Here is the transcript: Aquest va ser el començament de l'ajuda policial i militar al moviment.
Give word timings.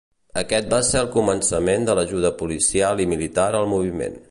Aquest 0.41 0.71
va 0.73 0.79
ser 0.87 0.97
el 1.01 1.09
començament 1.15 1.85
de 1.89 1.97
l'ajuda 1.99 2.33
policial 2.41 3.05
i 3.05 3.07
militar 3.15 3.49
al 3.63 3.71
moviment. 3.79 4.19